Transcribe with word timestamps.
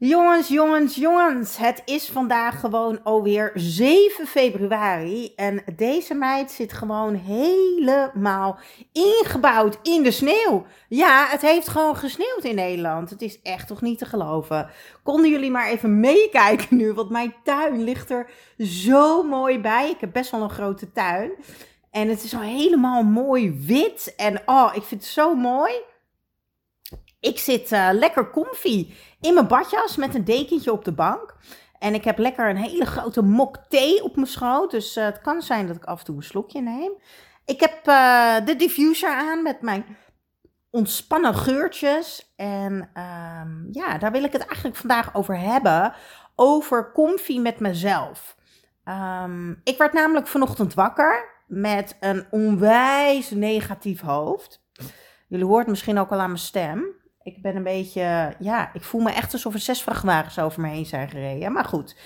Jongens, 0.00 0.48
jongens, 0.48 0.94
jongens, 0.94 1.56
het 1.56 1.82
is 1.84 2.08
vandaag 2.08 2.60
gewoon 2.60 3.02
alweer 3.02 3.50
7 3.54 4.26
februari 4.26 5.32
en 5.36 5.62
deze 5.76 6.14
meid 6.14 6.50
zit 6.50 6.72
gewoon 6.72 7.14
helemaal 7.14 8.58
ingebouwd 8.92 9.78
in 9.82 10.02
de 10.02 10.10
sneeuw. 10.10 10.66
Ja, 10.88 11.26
het 11.26 11.40
heeft 11.40 11.68
gewoon 11.68 11.96
gesneeuwd 11.96 12.44
in 12.44 12.54
Nederland. 12.54 13.10
Het 13.10 13.22
is 13.22 13.42
echt 13.42 13.66
toch 13.66 13.82
niet 13.82 13.98
te 13.98 14.04
geloven. 14.04 14.70
Konden 15.02 15.30
jullie 15.30 15.50
maar 15.50 15.68
even 15.68 16.00
meekijken 16.00 16.76
nu, 16.76 16.92
want 16.92 17.10
mijn 17.10 17.34
tuin 17.44 17.84
ligt 17.84 18.10
er 18.10 18.30
zo 18.58 19.22
mooi 19.22 19.60
bij. 19.60 19.90
Ik 19.90 20.00
heb 20.00 20.12
best 20.12 20.30
wel 20.30 20.42
een 20.42 20.50
grote 20.50 20.92
tuin 20.92 21.30
en 21.90 22.08
het 22.08 22.24
is 22.24 22.34
al 22.34 22.40
helemaal 22.40 23.02
mooi 23.02 23.64
wit 23.66 24.14
en 24.16 24.42
oh, 24.46 24.70
ik 24.74 24.82
vind 24.82 25.02
het 25.02 25.10
zo 25.10 25.34
mooi. 25.34 25.72
Ik 27.20 27.38
zit 27.38 27.72
uh, 27.72 27.88
lekker 27.92 28.30
comfy 28.30 28.92
in 29.20 29.34
mijn 29.34 29.46
badjas 29.46 29.96
met 29.96 30.14
een 30.14 30.24
dekentje 30.24 30.72
op 30.72 30.84
de 30.84 30.92
bank. 30.92 31.36
En 31.78 31.94
ik 31.94 32.04
heb 32.04 32.18
lekker 32.18 32.48
een 32.48 32.56
hele 32.56 32.86
grote 32.86 33.22
mok 33.22 33.56
thee 33.68 34.02
op 34.02 34.14
mijn 34.14 34.26
schoot. 34.26 34.70
Dus 34.70 34.96
uh, 34.96 35.04
het 35.04 35.20
kan 35.20 35.42
zijn 35.42 35.66
dat 35.66 35.76
ik 35.76 35.84
af 35.84 35.98
en 35.98 36.04
toe 36.04 36.16
een 36.16 36.22
slokje 36.22 36.60
neem. 36.60 36.92
Ik 37.44 37.60
heb 37.60 37.86
uh, 37.86 38.46
de 38.46 38.56
diffuser 38.56 39.14
aan 39.14 39.42
met 39.42 39.60
mijn 39.60 39.96
ontspannen 40.70 41.34
geurtjes. 41.34 42.32
En 42.36 42.72
um, 42.72 43.68
ja, 43.70 43.98
daar 43.98 44.12
wil 44.12 44.24
ik 44.24 44.32
het 44.32 44.46
eigenlijk 44.46 44.76
vandaag 44.76 45.14
over 45.14 45.38
hebben. 45.38 45.94
Over 46.34 46.92
comfy 46.92 47.38
met 47.38 47.60
mezelf. 47.60 48.36
Um, 48.84 49.60
ik 49.64 49.78
werd 49.78 49.92
namelijk 49.92 50.26
vanochtend 50.26 50.74
wakker 50.74 51.42
met 51.46 51.96
een 52.00 52.26
onwijs 52.30 53.30
negatief 53.30 54.00
hoofd. 54.00 54.66
Jullie 55.28 55.46
hoort 55.46 55.66
misschien 55.66 55.98
ook 55.98 56.10
al 56.10 56.20
aan 56.20 56.26
mijn 56.26 56.38
stem. 56.38 56.96
Ik 57.34 57.42
ben 57.42 57.56
een 57.56 57.62
beetje, 57.62 58.34
ja, 58.38 58.70
ik 58.72 58.82
voel 58.82 59.00
me 59.00 59.10
echt 59.10 59.32
alsof 59.32 59.54
er 59.54 59.60
zes 59.60 59.82
vrachtwagens 59.82 60.38
over 60.38 60.60
me 60.60 60.68
heen 60.68 60.86
zijn 60.86 61.08
gereden. 61.08 61.52
Maar 61.52 61.64
goed, 61.64 61.96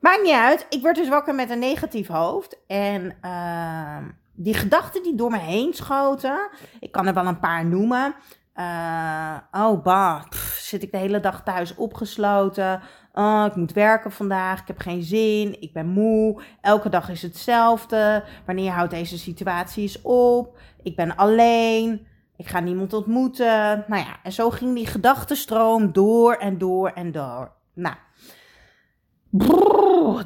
maakt 0.00 0.22
niet 0.22 0.34
uit. 0.34 0.66
Ik 0.68 0.82
word 0.82 0.96
dus 0.96 1.08
wakker 1.08 1.34
met 1.34 1.50
een 1.50 1.58
negatief 1.58 2.08
hoofd. 2.08 2.58
En 2.66 3.16
uh, 3.22 3.96
die 4.34 4.54
gedachten 4.54 5.02
die 5.02 5.14
door 5.14 5.30
me 5.30 5.38
heen 5.38 5.74
schoten, 5.74 6.48
ik 6.80 6.92
kan 6.92 7.06
er 7.06 7.14
wel 7.14 7.26
een 7.26 7.40
paar 7.40 7.64
noemen. 7.64 8.14
Uh, 8.54 9.36
oh, 9.52 9.82
bah, 9.82 10.22
zit 10.58 10.82
ik 10.82 10.92
de 10.92 10.98
hele 10.98 11.20
dag 11.20 11.42
thuis 11.42 11.74
opgesloten. 11.74 12.80
Oh, 13.12 13.44
ik 13.46 13.54
moet 13.54 13.72
werken 13.72 14.12
vandaag, 14.12 14.60
ik 14.60 14.66
heb 14.66 14.78
geen 14.78 15.02
zin, 15.02 15.60
ik 15.60 15.72
ben 15.72 15.86
moe. 15.86 16.42
Elke 16.60 16.88
dag 16.88 17.08
is 17.08 17.22
hetzelfde. 17.22 18.24
Wanneer 18.46 18.72
houdt 18.72 18.90
deze 18.90 19.18
situatie 19.18 19.82
eens 19.82 20.02
op? 20.02 20.58
Ik 20.82 20.96
ben 20.96 21.16
alleen. 21.16 22.06
Ik 22.40 22.48
ga 22.48 22.60
niemand 22.60 22.92
ontmoeten. 22.92 23.84
Nou 23.86 24.02
ja, 24.02 24.16
en 24.22 24.32
zo 24.32 24.50
ging 24.50 24.74
die 24.74 24.86
gedachtenstroom 24.86 25.92
door 25.92 26.34
en 26.34 26.58
door 26.58 26.88
en 26.88 27.12
door. 27.12 27.52
Nou, 27.74 27.96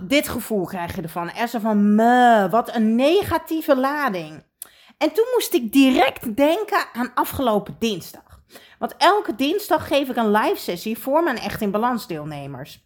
dit 0.00 0.28
gevoel 0.28 0.64
krijg 0.64 0.97
je 0.97 1.03
ervan. 1.03 1.30
Er 1.30 1.48
zo 1.48 1.58
van, 1.58 1.94
me, 1.94 2.48
wat 2.50 2.74
een 2.74 2.94
negatieve 2.94 3.76
lading. 3.76 4.44
En 4.98 5.12
toen 5.12 5.24
moest 5.34 5.54
ik 5.54 5.72
direct 5.72 6.36
denken 6.36 6.86
aan 6.92 7.14
afgelopen 7.14 7.76
dinsdag. 7.78 8.41
Want 8.78 8.94
elke 8.97 9.34
dinsdag 9.34 9.86
geef 9.86 10.08
ik 10.08 10.16
een 10.16 10.30
live 10.30 10.60
sessie 10.60 10.98
voor 10.98 11.22
mijn 11.22 11.38
Echt 11.38 11.60
in 11.60 11.70
Balans 11.70 12.06
deelnemers. 12.06 12.84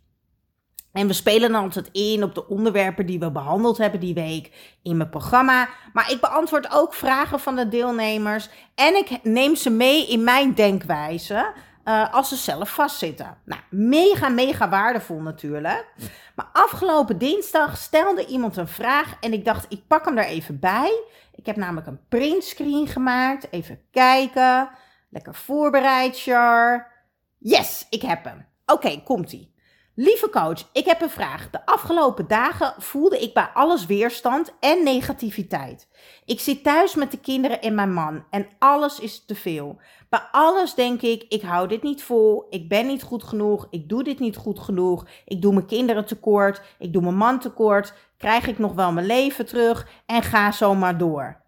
En 0.93 1.07
we 1.07 1.13
spelen 1.13 1.53
dan 1.53 1.63
altijd 1.63 1.89
in 1.93 2.23
op 2.23 2.35
de 2.35 2.49
onderwerpen 2.49 3.07
die 3.07 3.19
we 3.19 3.31
behandeld 3.31 3.79
hebben 3.79 4.01
die 4.01 4.15
week 4.15 4.77
in 4.83 4.97
mijn 4.97 5.11
programma. 5.11 5.69
Maar 5.93 6.11
ik 6.11 6.21
beantwoord 6.21 6.71
ook 6.71 6.95
vragen 6.95 7.41
van 7.41 7.57
de 7.57 7.69
deelnemers. 7.69 8.49
En 8.75 8.97
ik 8.97 9.23
neem 9.23 9.57
ze 9.57 9.71
mee 9.71 10.09
in 10.09 10.25
mijn 10.25 10.55
denkwijze. 10.55 11.53
Uh, 11.85 12.15
als 12.15 12.29
ze 12.29 12.37
zelf 12.37 12.71
vastzitten. 12.71 13.37
Nou, 13.45 13.61
mega, 13.71 14.29
mega 14.29 14.69
waardevol 14.69 15.21
natuurlijk. 15.21 15.87
Maar 16.35 16.49
afgelopen 16.53 17.19
dinsdag 17.19 17.77
stelde 17.77 18.27
iemand 18.27 18.57
een 18.57 18.69
vraag 18.69 19.15
en 19.21 19.33
ik 19.33 19.45
dacht, 19.45 19.67
ik 19.69 19.87
pak 19.87 20.05
hem 20.05 20.19
er 20.19 20.25
even 20.25 20.59
bij. 20.59 21.03
Ik 21.35 21.47
heb 21.47 21.57
namelijk 21.57 21.87
een 21.87 22.01
printscreen 22.09 22.87
gemaakt. 22.87 23.47
Even 23.51 23.81
kijken. 23.91 24.71
Lekker 25.11 25.35
voorbereid, 25.35 26.21
Char. 26.21 26.93
Yes, 27.39 27.87
ik 27.91 28.03
heb 28.03 28.25
hem. 28.25 28.47
Oké, 28.67 29.03
komt-ie. 29.05 29.55
Lieve 30.01 30.31
coach, 30.31 30.69
ik 30.73 30.85
heb 30.85 31.01
een 31.01 31.11
vraag. 31.11 31.51
De 31.51 31.67
afgelopen 31.67 32.29
dagen 32.29 32.75
voelde 32.79 33.19
ik 33.19 33.35
bij 33.35 33.49
alles 33.55 33.87
weerstand 33.87 34.55
en 34.61 34.85
negativiteit. 34.85 35.89
Ik 36.25 36.41
zit 36.41 36.63
thuis 36.63 36.95
met 36.95 37.11
de 37.11 37.19
kinderen 37.19 37.63
en 37.63 37.75
mijn 37.75 37.93
man 37.93 38.25
en 38.31 38.49
alles 38.59 39.01
is 39.01 39.25
te 39.25 39.35
veel. 39.35 39.81
Bij 40.09 40.21
alles 40.33 40.75
denk 40.75 41.03
ik, 41.03 41.25
ik 41.29 41.43
hou 41.43 41.69
dit 41.69 41.83
niet 41.83 42.03
vol, 42.03 42.47
ik 42.51 42.69
ben 42.69 42.87
niet 42.87 43.03
goed 43.03 43.25
genoeg, 43.25 43.67
ik 43.71 43.89
doe 43.89 44.05
dit 44.05 44.19
niet 44.19 44.37
goed 44.37 44.59
genoeg, 44.59 45.07
ik 45.25 45.43
doe 45.43 45.53
mijn 45.55 45.67
kinderen 45.67 46.07
tekort, 46.07 46.61
ik 46.79 46.93
doe 46.93 47.03
mijn 47.03 47.17
man 47.17 47.41
tekort, 47.41 47.95
krijg 48.17 48.47
ik 48.47 48.59
nog 48.59 48.73
wel 48.73 48.93
mijn 48.93 49.07
leven 49.07 49.47
terug 49.47 49.89
en 50.07 50.23
ga 50.23 50.53
zo 50.53 50.75
maar 50.75 50.99
door. 50.99 51.47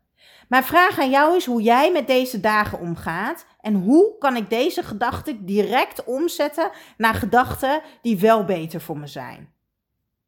Mijn 0.50 0.64
vraag 0.64 0.98
aan 0.98 1.10
jou 1.10 1.36
is 1.36 1.46
hoe 1.46 1.62
jij 1.62 1.92
met 1.92 2.06
deze 2.06 2.40
dagen 2.40 2.78
omgaat 2.78 3.46
en 3.60 3.74
hoe 3.74 4.18
kan 4.18 4.36
ik 4.36 4.50
deze 4.50 4.82
gedachten 4.82 5.44
direct 5.44 6.04
omzetten 6.04 6.70
naar 6.96 7.14
gedachten 7.14 7.82
die 8.02 8.18
wel 8.18 8.44
beter 8.44 8.80
voor 8.80 8.98
me 8.98 9.06
zijn? 9.06 9.52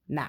Nou, 0.06 0.28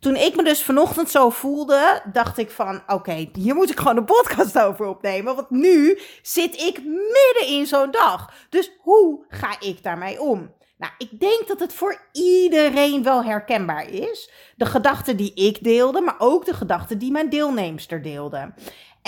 toen 0.00 0.16
ik 0.16 0.36
me 0.36 0.44
dus 0.44 0.62
vanochtend 0.62 1.10
zo 1.10 1.30
voelde, 1.30 2.02
dacht 2.12 2.38
ik 2.38 2.50
van 2.50 2.82
oké, 2.86 3.28
hier 3.32 3.54
moet 3.54 3.70
ik 3.70 3.78
gewoon 3.78 3.96
een 3.96 4.04
podcast 4.04 4.58
over 4.68 4.86
opnemen. 4.86 5.34
Want 5.34 5.50
nu 5.50 5.98
zit 6.22 6.60
ik 6.60 6.84
midden 6.84 7.46
in 7.46 7.66
zo'n 7.66 7.90
dag. 7.90 8.32
Dus 8.48 8.70
hoe 8.78 9.24
ga 9.28 9.60
ik 9.60 9.82
daarmee 9.82 10.20
om? 10.20 10.56
Nou, 10.78 10.92
ik 10.98 11.20
denk 11.20 11.48
dat 11.48 11.60
het 11.60 11.72
voor 11.74 12.00
iedereen 12.12 13.02
wel 13.02 13.24
herkenbaar 13.24 13.90
is. 13.90 14.30
De 14.56 14.66
gedachten 14.66 15.16
die 15.16 15.34
ik 15.34 15.64
deelde, 15.64 16.00
maar 16.00 16.14
ook 16.18 16.44
de 16.44 16.54
gedachten 16.54 16.98
die 16.98 17.10
mijn 17.10 17.28
deelnemster 17.28 18.02
deelde. 18.02 18.54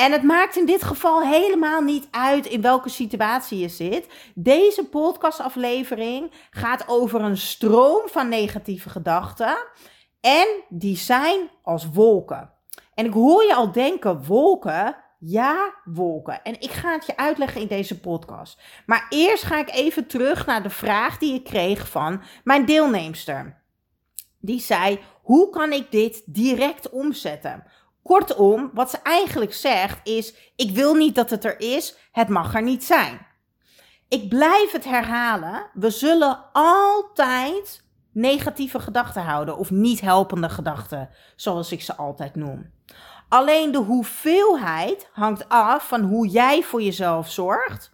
En 0.01 0.13
het 0.13 0.23
maakt 0.23 0.57
in 0.57 0.67
dit 0.67 0.83
geval 0.83 1.23
helemaal 1.23 1.81
niet 1.81 2.09
uit 2.11 2.47
in 2.47 2.61
welke 2.61 2.89
situatie 2.89 3.59
je 3.59 3.69
zit. 3.69 4.07
Deze 4.35 4.85
podcastaflevering 4.85 6.33
gaat 6.51 6.85
over 6.87 7.21
een 7.21 7.37
stroom 7.37 8.03
van 8.07 8.29
negatieve 8.29 8.89
gedachten. 8.91 9.57
En 10.21 10.47
die 10.69 10.97
zijn 10.97 11.51
als 11.63 11.91
wolken. 11.93 12.51
En 12.95 13.07
ik 13.07 13.13
hoor 13.13 13.45
je 13.45 13.55
al 13.55 13.73
denken, 13.73 14.25
wolken? 14.25 14.97
Ja, 15.19 15.75
wolken. 15.85 16.43
En 16.43 16.61
ik 16.61 16.71
ga 16.71 16.93
het 16.93 17.07
je 17.07 17.17
uitleggen 17.17 17.61
in 17.61 17.67
deze 17.67 18.01
podcast. 18.01 18.61
Maar 18.87 19.07
eerst 19.09 19.43
ga 19.43 19.59
ik 19.59 19.71
even 19.71 20.07
terug 20.07 20.47
naar 20.47 20.63
de 20.63 20.71
vraag 20.71 21.19
die 21.19 21.35
ik 21.35 21.45
kreeg 21.45 21.89
van 21.89 22.23
mijn 22.45 22.65
deelnemster. 22.65 23.63
Die 24.39 24.61
zei: 24.61 25.01
Hoe 25.23 25.51
kan 25.51 25.73
ik 25.73 25.91
dit 25.91 26.23
direct 26.27 26.91
omzetten? 26.91 27.65
Kortom, 28.03 28.71
wat 28.75 28.91
ze 28.91 28.99
eigenlijk 29.03 29.55
zegt 29.55 30.09
is: 30.09 30.53
ik 30.57 30.71
wil 30.71 30.95
niet 30.95 31.15
dat 31.15 31.31
het 31.31 31.45
er 31.45 31.61
is, 31.61 31.97
het 32.13 32.29
mag 32.29 32.55
er 32.55 32.63
niet 32.63 32.85
zijn. 32.85 33.27
Ik 34.09 34.29
blijf 34.29 34.73
het 34.73 34.85
herhalen. 34.85 35.71
We 35.73 35.91
zullen 35.91 36.45
altijd 36.53 37.85
negatieve 38.13 38.81
gedachten 38.81 39.23
houden 39.23 39.57
of 39.57 39.71
niet 39.71 40.01
helpende 40.01 40.49
gedachten, 40.49 41.11
zoals 41.37 41.73
ik 41.73 41.83
ze 41.83 41.97
altijd 41.97 42.35
noem. 42.35 42.73
Alleen 43.29 43.73
de 43.73 43.79
hoeveelheid 43.79 45.11
hangt 45.13 45.49
af 45.49 45.89
van 45.89 46.01
hoe 46.01 46.29
jij 46.29 46.63
voor 46.63 46.83
jezelf 46.83 47.31
zorgt 47.31 47.93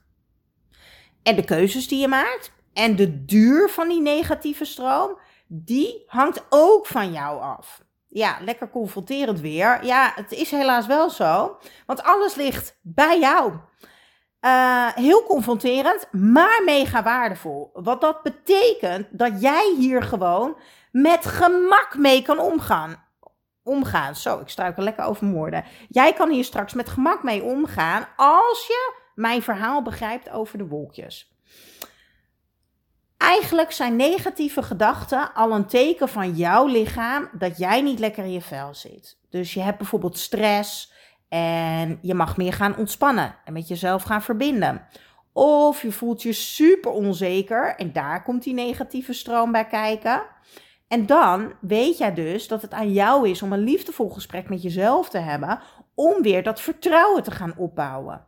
en 1.23 1.37
de 1.37 1.45
keuzes 1.45 1.89
die 1.89 2.01
je 2.01 2.09
maakt 2.09 2.53
en 2.73 2.97
de 2.97 3.25
duur 3.25 3.69
van 3.69 3.89
die 3.89 4.01
negatieve 4.01 4.65
stroom, 4.65 5.19
die 5.47 6.05
hangt 6.07 6.47
ook 6.49 6.87
van 6.87 7.13
jou 7.13 7.41
af 7.41 7.86
ja, 8.17 8.39
lekker 8.41 8.71
confronterend 8.71 9.41
weer. 9.41 9.85
Ja, 9.85 10.13
het 10.15 10.33
is 10.33 10.51
helaas 10.51 10.87
wel 10.87 11.11
zo. 11.11 11.59
Want 11.87 12.03
alles 12.03 12.35
ligt 12.35 12.79
bij 12.83 13.19
jou. 13.19 13.53
Uh, 14.41 14.89
heel 14.95 15.23
confronterend, 15.23 16.09
maar 16.13 16.63
mega 16.65 17.03
waardevol. 17.03 17.71
Wat 17.73 18.01
dat 18.01 18.23
betekent 18.23 19.07
dat 19.11 19.41
jij 19.41 19.75
hier 19.79 20.03
gewoon 20.03 20.57
met 20.91 21.27
gemak 21.27 21.97
mee 21.99 22.23
kan 22.23 22.39
omgaan. 22.39 23.05
omgaan. 23.63 24.15
Zo, 24.15 24.41
ik 24.41 24.49
struikel 24.49 24.83
lekker 24.83 25.05
over 25.05 25.31
woorden. 25.31 25.65
Jij 25.89 26.13
kan 26.13 26.31
hier 26.31 26.45
straks 26.45 26.75
met 26.75 26.89
gemak 26.89 27.23
mee 27.23 27.43
omgaan 27.43 28.09
als 28.17 28.67
je 28.67 28.95
mijn 29.15 29.43
verhaal 29.43 29.83
begrijpt 29.83 30.31
over 30.31 30.59
de 30.59 30.67
wolkjes. 30.67 31.35
Eigenlijk 33.19 33.73
zijn 33.73 33.97
negatieve 33.97 34.63
gedachten 34.63 35.35
al 35.35 35.53
een 35.53 35.67
teken 35.67 36.09
van 36.09 36.33
jouw 36.33 36.67
lichaam 36.67 37.29
dat 37.33 37.59
jij 37.59 37.81
niet 37.81 37.99
lekker 37.99 38.25
in 38.25 38.33
je 38.33 38.41
vel 38.41 38.75
zit. 38.75 39.19
Dus 39.31 39.55
je 39.55 39.61
hebt 39.61 39.79
bijvoorbeeld 39.79 40.19
stress 40.19 40.93
en 41.29 41.99
je 42.03 42.15
mag 42.15 42.37
meer 42.37 42.53
gaan 42.53 42.77
ontspannen 42.77 43.35
en 43.45 43.53
met 43.53 43.69
jezelf 43.69 44.03
gaan 44.03 44.23
verbinden. 44.23 44.87
Of 45.33 45.83
je 45.83 45.93
voelt 45.93 46.23
je 46.23 46.33
super 46.33 46.91
onzeker 46.91 47.75
en 47.77 47.93
daar 47.93 48.23
komt 48.23 48.43
die 48.43 48.55
negatieve 48.55 49.13
stroom 49.13 49.53
bij 49.53 49.67
kijken. 49.67 50.23
En 50.89 51.07
dan 51.07 51.53
weet 51.61 51.99
jij 51.99 52.15
dus 52.15 52.49
dat 52.49 52.63
het 52.63 52.73
aan 52.73 52.93
jou 52.93 53.29
is 53.29 53.43
om 53.43 53.53
een 53.53 53.65
liefdevol 53.65 54.11
gesprek 54.11 54.49
met 54.49 54.63
jezelf 54.63 55.09
te 55.09 55.19
hebben, 55.19 55.61
om 55.95 56.23
weer 56.23 56.43
dat 56.43 56.61
vertrouwen 56.61 57.23
te 57.23 57.31
gaan 57.31 57.55
opbouwen. 57.57 58.27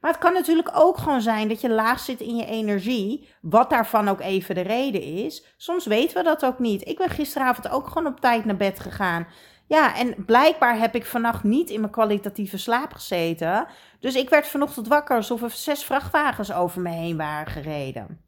Maar 0.00 0.10
het 0.10 0.20
kan 0.20 0.32
natuurlijk 0.32 0.70
ook 0.72 0.98
gewoon 0.98 1.20
zijn 1.20 1.48
dat 1.48 1.60
je 1.60 1.70
laag 1.70 2.00
zit 2.00 2.20
in 2.20 2.36
je 2.36 2.46
energie, 2.46 3.28
wat 3.40 3.70
daarvan 3.70 4.08
ook 4.08 4.20
even 4.20 4.54
de 4.54 4.60
reden 4.60 5.02
is. 5.02 5.44
Soms 5.56 5.86
weten 5.86 6.16
we 6.16 6.22
dat 6.22 6.44
ook 6.44 6.58
niet. 6.58 6.88
Ik 6.88 6.98
ben 6.98 7.10
gisteravond 7.10 7.70
ook 7.70 7.86
gewoon 7.88 8.12
op 8.12 8.20
tijd 8.20 8.44
naar 8.44 8.56
bed 8.56 8.80
gegaan. 8.80 9.26
Ja, 9.66 9.96
en 9.96 10.24
blijkbaar 10.24 10.78
heb 10.78 10.94
ik 10.94 11.06
vannacht 11.06 11.42
niet 11.42 11.70
in 11.70 11.80
mijn 11.80 11.92
kwalitatieve 11.92 12.58
slaap 12.58 12.92
gezeten. 12.92 13.66
Dus 14.00 14.14
ik 14.14 14.28
werd 14.28 14.46
vanochtend 14.46 14.88
wakker 14.88 15.16
alsof 15.16 15.42
er 15.42 15.50
zes 15.50 15.84
vrachtwagens 15.84 16.52
over 16.52 16.80
me 16.80 16.90
heen 16.90 17.16
waren 17.16 17.52
gereden. 17.52 18.20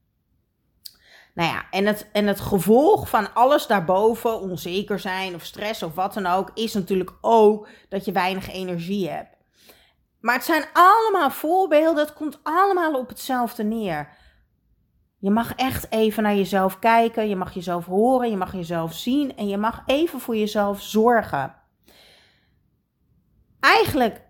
Nou 1.35 1.53
ja, 1.53 1.65
en 1.71 1.87
het, 1.87 2.09
en 2.13 2.27
het 2.27 2.41
gevolg 2.41 3.09
van 3.09 3.35
alles 3.35 3.67
daarboven, 3.67 4.41
onzeker 4.41 4.99
zijn 4.99 5.35
of 5.35 5.45
stress 5.45 5.83
of 5.83 5.95
wat 5.95 6.15
dan 6.15 6.27
ook, 6.27 6.51
is 6.55 6.75
natuurlijk 6.75 7.13
ook 7.21 7.69
dat 7.89 8.05
je 8.05 8.13
weinig 8.13 8.53
energie 8.53 9.11
hebt. 9.11 9.40
Maar 10.21 10.35
het 10.35 10.45
zijn 10.45 10.65
allemaal 10.73 11.31
voorbeelden, 11.31 12.05
het 12.05 12.15
komt 12.15 12.41
allemaal 12.43 12.95
op 12.95 13.09
hetzelfde 13.09 13.65
neer. 13.65 14.09
Je 15.19 15.31
mag 15.31 15.55
echt 15.55 15.93
even 15.93 16.23
naar 16.23 16.35
jezelf 16.35 16.79
kijken, 16.79 17.29
je 17.29 17.37
mag 17.37 17.55
jezelf 17.55 17.87
horen, 17.87 18.31
je 18.31 18.37
mag 18.37 18.53
jezelf 18.53 18.95
zien 18.95 19.37
en 19.37 19.49
je 19.49 19.57
mag 19.57 19.83
even 19.87 20.21
voor 20.21 20.37
jezelf 20.37 20.83
zorgen. 20.83 21.55
Eigenlijk, 23.61 24.21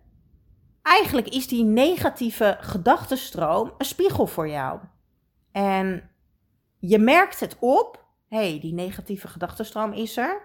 eigenlijk 0.83 1.29
is 1.29 1.49
die 1.49 1.65
negatieve 1.65 2.57
gedachtenstroom 2.61 3.75
een 3.79 3.85
spiegel 3.85 4.27
voor 4.27 4.49
jou. 4.49 4.81
En 5.53 6.11
je 6.79 6.99
merkt 6.99 7.41
het 7.41 7.57
op, 7.59 8.05
hé, 8.29 8.51
hey, 8.51 8.61
die 8.61 8.75
negatieve 8.75 9.29
gedachtenstroom 9.29 9.93
is 9.93 10.17
er. 10.17 10.43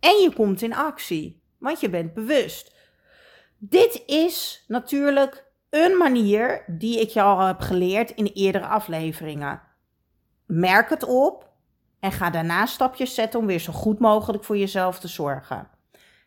En 0.00 0.16
je 0.22 0.32
komt 0.34 0.62
in 0.62 0.74
actie, 0.74 1.42
want 1.58 1.80
je 1.80 1.90
bent 1.90 2.14
bewust. 2.14 2.77
Dit 3.60 4.02
is 4.06 4.64
natuurlijk 4.68 5.44
een 5.70 5.96
manier 5.96 6.64
die 6.66 7.00
ik 7.00 7.08
je 7.08 7.22
al 7.22 7.40
heb 7.40 7.60
geleerd 7.60 8.10
in 8.10 8.24
de 8.24 8.32
eerdere 8.32 8.66
afleveringen. 8.66 9.62
Merk 10.46 10.90
het 10.90 11.04
op 11.04 11.48
en 12.00 12.12
ga 12.12 12.30
daarna 12.30 12.66
stapjes 12.66 13.14
zetten 13.14 13.40
om 13.40 13.46
weer 13.46 13.58
zo 13.58 13.72
goed 13.72 13.98
mogelijk 13.98 14.44
voor 14.44 14.56
jezelf 14.56 14.98
te 14.98 15.08
zorgen. 15.08 15.68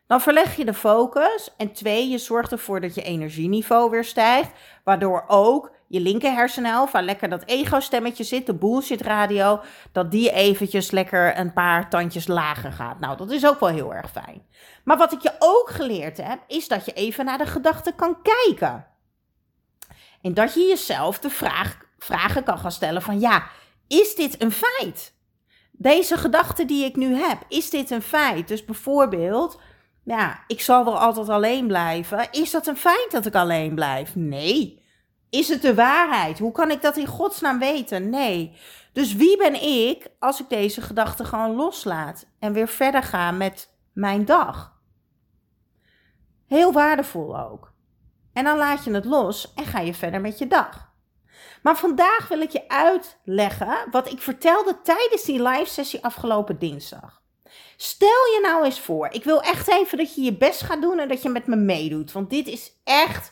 Dan 0.07 0.21
verleg 0.21 0.55
je 0.55 0.65
de 0.65 0.73
focus 0.73 1.53
en 1.57 1.71
twee, 1.71 2.09
je 2.09 2.17
zorgt 2.17 2.51
ervoor 2.51 2.81
dat 2.81 2.95
je 2.95 3.01
energieniveau 3.01 3.89
weer 3.89 4.03
stijgt, 4.03 4.51
waardoor 4.83 5.23
ook 5.27 5.71
je 5.91 5.99
linker 5.99 6.33
hersenhelft, 6.33 6.93
waar 6.93 7.03
lekker 7.03 7.29
dat 7.29 7.43
ego-stemmetje 7.45 8.23
zit, 8.23 8.45
de 8.45 8.53
bullshit 8.53 9.01
radio, 9.01 9.61
dat 9.91 10.11
die 10.11 10.31
eventjes 10.31 10.91
lekker 10.91 11.37
een 11.37 11.53
paar 11.53 11.89
tandjes 11.89 12.27
lager 12.27 12.71
gaat. 12.71 12.99
Nou, 12.99 13.17
dat 13.17 13.31
is 13.31 13.45
ook 13.45 13.59
wel 13.59 13.69
heel 13.69 13.93
erg 13.93 14.11
fijn. 14.11 14.45
Maar 14.83 14.97
wat 14.97 15.11
ik 15.11 15.21
je 15.21 15.35
ook 15.39 15.69
geleerd 15.69 16.17
heb, 16.17 16.39
is 16.47 16.67
dat 16.67 16.85
je 16.85 16.93
even 16.93 17.25
naar 17.25 17.37
de 17.37 17.45
gedachten 17.45 17.95
kan 17.95 18.17
kijken. 18.21 18.85
En 20.21 20.33
dat 20.33 20.53
je 20.53 20.59
jezelf 20.59 21.19
de 21.19 21.29
vraag, 21.29 21.77
vragen 21.97 22.43
kan 22.43 22.57
gaan 22.57 22.71
stellen 22.71 23.01
van 23.01 23.19
ja, 23.19 23.43
is 23.87 24.15
dit 24.15 24.41
een 24.41 24.51
feit? 24.51 25.13
Deze 25.71 26.17
gedachte 26.17 26.65
die 26.65 26.85
ik 26.85 26.95
nu 26.95 27.15
heb, 27.15 27.37
is 27.47 27.69
dit 27.69 27.89
een 27.89 28.01
feit? 28.01 28.47
Dus 28.47 28.65
bijvoorbeeld, 28.65 29.59
ja, 30.03 30.43
ik 30.47 30.61
zal 30.61 30.85
wel 30.85 30.99
altijd 30.99 31.29
alleen 31.29 31.67
blijven. 31.67 32.27
Is 32.31 32.51
dat 32.51 32.67
een 32.67 32.77
feit 32.77 33.07
dat 33.09 33.25
ik 33.25 33.35
alleen 33.35 33.75
blijf? 33.75 34.15
Nee. 34.15 34.80
Is 35.31 35.47
het 35.47 35.61
de 35.61 35.75
waarheid? 35.75 36.39
Hoe 36.39 36.51
kan 36.51 36.71
ik 36.71 36.81
dat 36.81 36.97
in 36.97 37.07
godsnaam 37.07 37.59
weten? 37.59 38.09
Nee. 38.09 38.57
Dus 38.93 39.13
wie 39.13 39.37
ben 39.37 39.63
ik 39.63 40.07
als 40.19 40.39
ik 40.39 40.49
deze 40.49 40.81
gedachte 40.81 41.25
gewoon 41.25 41.55
loslaat 41.55 42.25
en 42.39 42.53
weer 42.53 42.67
verder 42.67 43.03
ga 43.03 43.31
met 43.31 43.69
mijn 43.93 44.25
dag? 44.25 44.79
Heel 46.47 46.71
waardevol 46.71 47.39
ook. 47.39 47.73
En 48.33 48.43
dan 48.43 48.57
laat 48.57 48.83
je 48.83 48.93
het 48.93 49.05
los 49.05 49.53
en 49.53 49.65
ga 49.65 49.79
je 49.79 49.93
verder 49.93 50.21
met 50.21 50.37
je 50.37 50.47
dag. 50.47 50.91
Maar 51.61 51.77
vandaag 51.77 52.27
wil 52.27 52.41
ik 52.41 52.51
je 52.51 52.67
uitleggen 52.67 53.87
wat 53.91 54.11
ik 54.11 54.21
vertelde 54.21 54.81
tijdens 54.83 55.23
die 55.23 55.43
live 55.43 55.69
sessie 55.69 56.03
afgelopen 56.03 56.59
dinsdag. 56.59 57.21
Stel 57.77 58.07
je 58.07 58.39
nou 58.41 58.65
eens 58.65 58.79
voor, 58.79 59.07
ik 59.11 59.23
wil 59.23 59.41
echt 59.41 59.67
even 59.67 59.97
dat 59.97 60.15
je 60.15 60.21
je 60.21 60.37
best 60.37 60.61
gaat 60.61 60.81
doen 60.81 60.99
en 60.99 61.07
dat 61.07 61.21
je 61.21 61.29
met 61.29 61.47
me 61.47 61.55
meedoet. 61.55 62.11
Want 62.11 62.29
dit 62.29 62.47
is 62.47 62.71
echt, 62.83 63.31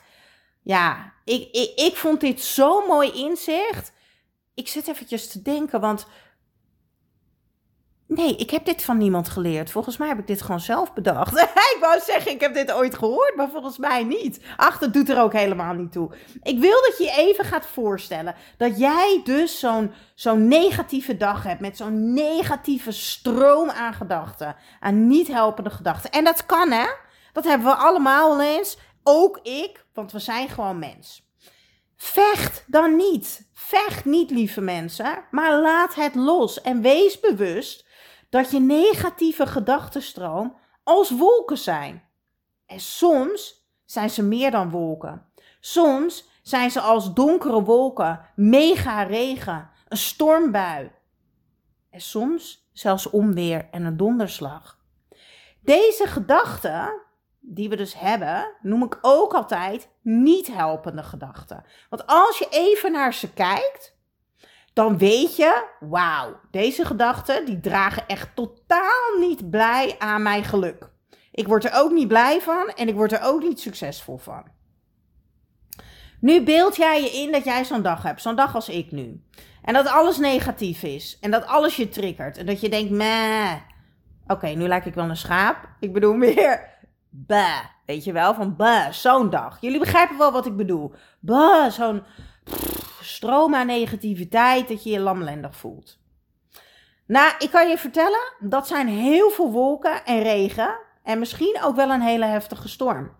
ja, 0.62 1.12
ik, 1.24 1.48
ik, 1.52 1.72
ik 1.74 1.96
vond 1.96 2.20
dit 2.20 2.40
zo'n 2.40 2.86
mooi 2.86 3.12
inzicht. 3.12 3.92
Ik 4.54 4.68
zit 4.68 4.88
eventjes 4.88 5.28
te 5.28 5.42
denken, 5.42 5.80
want 5.80 6.06
Nee, 8.10 8.36
ik 8.36 8.50
heb 8.50 8.64
dit 8.64 8.84
van 8.84 8.98
niemand 8.98 9.28
geleerd. 9.28 9.70
Volgens 9.70 9.96
mij 9.96 10.08
heb 10.08 10.18
ik 10.18 10.26
dit 10.26 10.42
gewoon 10.42 10.60
zelf 10.60 10.92
bedacht. 10.92 11.38
ik 11.74 11.76
wou 11.80 12.00
zeggen, 12.00 12.30
ik 12.30 12.40
heb 12.40 12.54
dit 12.54 12.72
ooit 12.72 12.94
gehoord, 12.94 13.36
maar 13.36 13.48
volgens 13.50 13.78
mij 13.78 14.04
niet. 14.04 14.40
Ach, 14.56 14.78
dat 14.78 14.92
doet 14.92 15.08
er 15.08 15.20
ook 15.20 15.32
helemaal 15.32 15.74
niet 15.74 15.92
toe. 15.92 16.10
Ik 16.42 16.58
wil 16.58 16.80
dat 16.88 16.94
je 16.98 17.12
even 17.16 17.44
gaat 17.44 17.66
voorstellen 17.66 18.34
dat 18.56 18.78
jij 18.78 19.20
dus 19.24 19.58
zo'n 19.58 19.92
zo'n 20.14 20.48
negatieve 20.48 21.16
dag 21.16 21.42
hebt 21.42 21.60
met 21.60 21.76
zo'n 21.76 22.12
negatieve 22.12 22.92
stroom 22.92 23.70
aan 23.70 23.94
gedachten, 23.94 24.56
aan 24.80 25.06
niet 25.06 25.28
helpende 25.28 25.70
gedachten. 25.70 26.10
En 26.10 26.24
dat 26.24 26.46
kan, 26.46 26.70
hè? 26.70 26.86
Dat 27.32 27.44
hebben 27.44 27.66
we 27.66 27.74
allemaal 27.74 28.40
eens. 28.40 28.78
Ook 29.02 29.38
ik, 29.42 29.86
want 29.92 30.12
we 30.12 30.18
zijn 30.18 30.48
gewoon 30.48 30.78
mens. 30.78 31.28
Vecht 31.96 32.64
dan 32.66 32.96
niet. 32.96 33.48
Vecht 33.52 34.04
niet, 34.04 34.30
lieve 34.30 34.60
mensen, 34.60 35.24
maar 35.30 35.60
laat 35.60 35.94
het 35.94 36.14
los 36.14 36.60
en 36.60 36.80
wees 36.80 37.20
bewust 37.20 37.86
dat 38.28 38.50
je 38.50 38.60
negatieve 38.60 39.46
gedachtenstroom 39.46 40.56
als 40.82 41.10
wolken 41.10 41.58
zijn. 41.58 42.08
En 42.66 42.80
soms 42.80 43.68
zijn 43.84 44.10
ze 44.10 44.22
meer 44.22 44.50
dan 44.50 44.70
wolken. 44.70 45.26
Soms 45.60 46.28
zijn 46.42 46.70
ze 46.70 46.80
als 46.80 47.14
donkere 47.14 47.62
wolken, 47.62 48.20
mega 48.34 49.02
regen, 49.02 49.70
een 49.88 49.96
stormbui. 49.96 50.90
En 51.90 52.00
soms 52.00 52.68
zelfs 52.72 53.10
onweer 53.10 53.68
en 53.70 53.84
een 53.84 53.96
donderslag. 53.96 54.78
Deze 55.60 56.06
gedachten, 56.06 57.02
die 57.40 57.68
we 57.68 57.76
dus 57.76 57.98
hebben, 57.98 58.56
noem 58.62 58.82
ik 58.82 58.98
ook 59.00 59.32
altijd 59.32 59.88
niet 60.02 60.54
helpende 60.54 61.02
gedachten. 61.02 61.64
Want 61.88 62.06
als 62.06 62.38
je 62.38 62.46
even 62.50 62.92
naar 62.92 63.14
ze 63.14 63.32
kijkt, 63.32 63.98
dan 64.72 64.98
weet 64.98 65.36
je, 65.36 65.66
wauw, 65.80 66.40
deze 66.50 66.84
gedachten 66.84 67.46
die 67.46 67.60
dragen 67.60 68.06
echt 68.06 68.36
totaal 68.36 69.18
niet 69.18 69.50
blij 69.50 69.96
aan 69.98 70.22
mijn 70.22 70.44
geluk. 70.44 70.90
Ik 71.32 71.46
word 71.46 71.64
er 71.64 71.74
ook 71.74 71.90
niet 71.90 72.08
blij 72.08 72.40
van 72.40 72.68
en 72.68 72.88
ik 72.88 72.94
word 72.94 73.12
er 73.12 73.22
ook 73.22 73.42
niet 73.42 73.60
succesvol 73.60 74.18
van. 74.18 74.44
Nu 76.20 76.42
beeld 76.42 76.76
jij 76.76 77.02
je 77.02 77.10
in 77.10 77.32
dat 77.32 77.44
jij 77.44 77.64
zo'n 77.64 77.82
dag 77.82 78.02
hebt, 78.02 78.22
zo'n 78.22 78.36
dag 78.36 78.54
als 78.54 78.68
ik 78.68 78.90
nu. 78.90 79.24
En 79.62 79.74
dat 79.74 79.86
alles 79.86 80.18
negatief 80.18 80.82
is 80.82 81.18
en 81.20 81.30
dat 81.30 81.46
alles 81.46 81.76
je 81.76 81.88
triggert 81.88 82.38
en 82.38 82.46
dat 82.46 82.60
je 82.60 82.68
denkt, 82.68 82.90
meh, 82.90 83.54
oké, 84.26 84.46
nu 84.46 84.66
lijk 84.66 84.84
ik 84.84 84.94
wel 84.94 85.08
een 85.08 85.16
schaap. 85.16 85.68
Ik 85.80 85.92
bedoel 85.92 86.14
meer, 86.26 86.78
bah, 87.10 87.64
weet 87.86 88.04
je 88.04 88.12
wel, 88.12 88.34
van 88.34 88.56
bah, 88.56 88.92
zo'n 88.92 89.30
dag. 89.30 89.60
Jullie 89.60 89.78
begrijpen 89.78 90.18
wel 90.18 90.32
wat 90.32 90.46
ik 90.46 90.56
bedoel. 90.56 90.92
Bah, 91.20 91.70
zo'n 91.70 92.02
stroom 93.00 93.54
aan 93.54 93.66
negativiteit, 93.66 94.68
dat 94.68 94.82
je 94.82 94.90
je 94.90 95.00
lamlendig 95.00 95.56
voelt. 95.56 95.98
Nou, 97.06 97.32
ik 97.38 97.50
kan 97.50 97.68
je 97.68 97.78
vertellen, 97.78 98.32
dat 98.38 98.66
zijn 98.66 98.88
heel 98.88 99.30
veel 99.30 99.50
wolken 99.50 100.04
en 100.04 100.22
regen 100.22 100.78
en 101.02 101.18
misschien 101.18 101.60
ook 101.62 101.76
wel 101.76 101.90
een 101.90 102.00
hele 102.00 102.24
heftige 102.24 102.68
storm. 102.68 103.16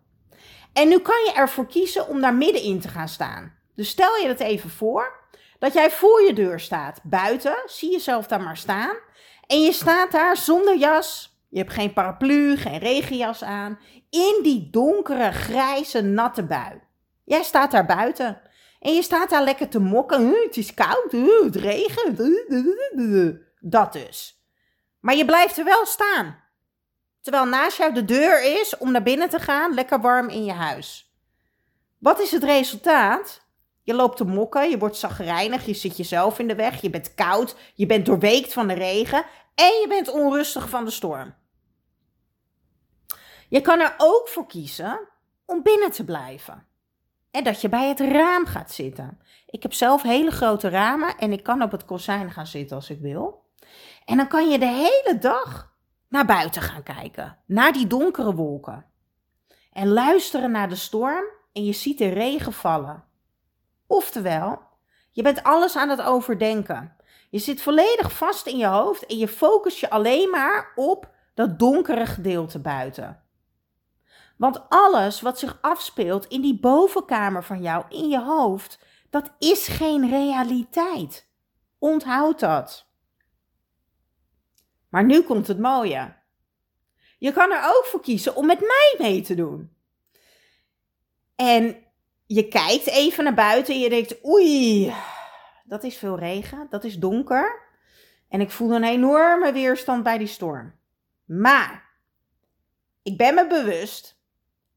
En 0.72 0.88
nu 0.88 0.98
kan 0.98 1.24
je 1.24 1.32
ervoor 1.32 1.66
kiezen 1.66 2.08
om 2.08 2.20
daar 2.20 2.34
middenin 2.34 2.80
te 2.80 2.88
gaan 2.88 3.08
staan. 3.08 3.54
Dus 3.74 3.88
stel 3.88 4.16
je 4.16 4.28
het 4.28 4.40
even 4.40 4.70
voor 4.70 5.18
dat 5.58 5.72
jij 5.72 5.90
voor 5.90 6.22
je 6.22 6.32
deur 6.32 6.60
staat, 6.60 7.00
buiten, 7.02 7.56
zie 7.66 7.90
jezelf 7.90 8.26
daar 8.26 8.42
maar 8.42 8.56
staan. 8.56 8.96
En 9.46 9.60
je 9.60 9.72
staat 9.72 10.12
daar 10.12 10.36
zonder 10.36 10.76
jas, 10.78 11.29
je 11.50 11.58
hebt 11.58 11.72
geen 11.72 11.92
paraplu, 11.92 12.56
geen 12.56 12.78
regenjas 12.78 13.42
aan, 13.44 13.78
in 14.10 14.40
die 14.42 14.68
donkere, 14.70 15.32
grijze, 15.32 16.00
natte 16.00 16.42
bui. 16.44 16.80
Jij 17.24 17.42
staat 17.42 17.70
daar 17.70 17.86
buiten. 17.86 18.40
En 18.80 18.94
je 18.94 19.02
staat 19.02 19.30
daar 19.30 19.44
lekker 19.44 19.68
te 19.68 19.78
mokken. 19.80 20.26
het 20.26 20.56
is 20.56 20.74
koud, 20.74 21.12
het 21.42 21.56
regent. 21.56 22.20
Dat 23.60 23.92
dus. 23.92 24.44
Maar 25.00 25.14
je 25.14 25.24
blijft 25.24 25.58
er 25.58 25.64
wel 25.64 25.86
staan. 25.86 26.38
Terwijl 27.20 27.44
naast 27.44 27.76
jou 27.76 27.92
de 27.92 28.04
deur 28.04 28.60
is 28.60 28.76
om 28.78 28.92
naar 28.92 29.02
binnen 29.02 29.28
te 29.28 29.38
gaan, 29.38 29.74
lekker 29.74 30.00
warm 30.00 30.28
in 30.28 30.44
je 30.44 30.52
huis. 30.52 31.14
Wat 31.98 32.20
is 32.20 32.30
het 32.30 32.44
resultaat? 32.44 33.48
Je 33.82 33.94
loopt 33.94 34.16
te 34.16 34.24
mokken, 34.24 34.70
je 34.70 34.78
wordt 34.78 34.96
zagrijnig, 34.96 35.66
je 35.66 35.74
zit 35.74 35.96
jezelf 35.96 36.38
in 36.38 36.48
de 36.48 36.54
weg, 36.54 36.80
je 36.80 36.90
bent 36.90 37.14
koud, 37.14 37.56
je 37.74 37.86
bent 37.86 38.06
doorweekt 38.06 38.52
van 38.52 38.68
de 38.68 38.74
regen 38.74 39.24
en 39.54 39.80
je 39.80 39.86
bent 39.88 40.10
onrustig 40.10 40.68
van 40.68 40.84
de 40.84 40.90
storm. 40.90 41.34
Je 43.50 43.60
kan 43.60 43.80
er 43.80 43.94
ook 43.98 44.28
voor 44.28 44.46
kiezen 44.46 45.08
om 45.44 45.62
binnen 45.62 45.90
te 45.90 46.04
blijven. 46.04 46.66
En 47.30 47.44
dat 47.44 47.60
je 47.60 47.68
bij 47.68 47.88
het 47.88 48.00
raam 48.00 48.46
gaat 48.46 48.70
zitten. 48.70 49.20
Ik 49.46 49.62
heb 49.62 49.72
zelf 49.72 50.02
hele 50.02 50.30
grote 50.30 50.68
ramen 50.68 51.16
en 51.16 51.32
ik 51.32 51.42
kan 51.42 51.62
op 51.62 51.70
het 51.70 51.84
kozijn 51.84 52.30
gaan 52.30 52.46
zitten 52.46 52.76
als 52.76 52.90
ik 52.90 53.00
wil. 53.00 53.44
En 54.04 54.16
dan 54.16 54.28
kan 54.28 54.48
je 54.48 54.58
de 54.58 54.66
hele 54.66 55.18
dag 55.18 55.72
naar 56.08 56.24
buiten 56.24 56.62
gaan 56.62 56.82
kijken, 56.82 57.38
naar 57.46 57.72
die 57.72 57.86
donkere 57.86 58.34
wolken. 58.34 58.86
En 59.72 59.88
luisteren 59.88 60.50
naar 60.50 60.68
de 60.68 60.74
storm 60.74 61.24
en 61.52 61.64
je 61.64 61.72
ziet 61.72 61.98
de 61.98 62.08
regen 62.08 62.52
vallen. 62.52 63.04
Oftewel, 63.86 64.62
je 65.10 65.22
bent 65.22 65.42
alles 65.42 65.76
aan 65.76 65.88
het 65.88 66.02
overdenken. 66.02 66.96
Je 67.30 67.38
zit 67.38 67.62
volledig 67.62 68.12
vast 68.12 68.46
in 68.46 68.56
je 68.56 68.66
hoofd 68.66 69.06
en 69.06 69.16
je 69.16 69.28
focust 69.28 69.78
je 69.78 69.90
alleen 69.90 70.30
maar 70.30 70.72
op 70.74 71.08
dat 71.34 71.58
donkere 71.58 72.06
gedeelte 72.06 72.58
buiten. 72.58 73.28
Want 74.40 74.68
alles 74.68 75.20
wat 75.20 75.38
zich 75.38 75.58
afspeelt 75.60 76.26
in 76.26 76.40
die 76.40 76.60
bovenkamer 76.60 77.44
van 77.44 77.62
jou, 77.62 77.84
in 77.88 78.08
je 78.08 78.20
hoofd, 78.20 78.78
dat 79.10 79.32
is 79.38 79.68
geen 79.68 80.10
realiteit. 80.10 81.28
Onthoud 81.78 82.40
dat. 82.40 82.86
Maar 84.88 85.04
nu 85.04 85.22
komt 85.22 85.46
het 85.46 85.58
mooie. 85.58 86.16
Je 87.18 87.32
kan 87.32 87.52
er 87.52 87.62
ook 87.64 87.84
voor 87.84 88.00
kiezen 88.00 88.36
om 88.36 88.46
met 88.46 88.60
mij 88.60 88.94
mee 88.98 89.20
te 89.20 89.34
doen. 89.34 89.76
En 91.36 91.76
je 92.26 92.48
kijkt 92.48 92.86
even 92.86 93.24
naar 93.24 93.34
buiten 93.34 93.74
en 93.74 93.80
je 93.80 93.88
denkt: 93.88 94.24
oei, 94.24 94.94
dat 95.64 95.84
is 95.84 95.96
veel 95.96 96.18
regen, 96.18 96.66
dat 96.70 96.84
is 96.84 96.98
donker. 96.98 97.62
En 98.28 98.40
ik 98.40 98.50
voel 98.50 98.74
een 98.74 98.84
enorme 98.84 99.52
weerstand 99.52 100.02
bij 100.02 100.18
die 100.18 100.26
storm. 100.26 100.74
Maar 101.24 101.90
ik 103.02 103.16
ben 103.16 103.34
me 103.34 103.46
bewust 103.46 104.18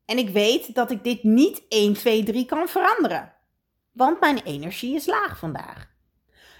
en 0.06 0.18
ik 0.18 0.30
weet 0.30 0.76
dat 0.76 0.92
ik 0.92 1.04
dit 1.04 1.24
niet 1.24 1.64
1, 1.70 1.94
2, 1.94 2.24
3 2.24 2.46
kan 2.46 2.68
veranderen. 2.68 3.34
Want 3.92 4.20
mijn 4.20 4.38
energie 4.38 4.96
is 4.96 5.06
laag 5.06 5.38
vandaag. 5.38 5.92